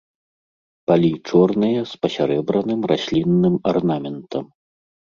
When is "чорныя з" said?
1.29-2.01